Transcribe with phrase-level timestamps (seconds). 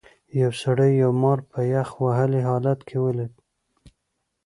[0.41, 3.33] یو سړي یو مار په یخ وهلي حالت کې ولید.